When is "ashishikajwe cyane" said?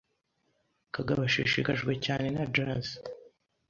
1.27-2.27